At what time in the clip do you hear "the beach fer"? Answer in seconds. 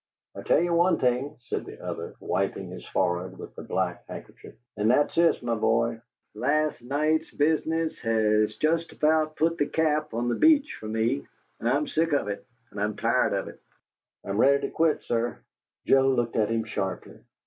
10.27-10.87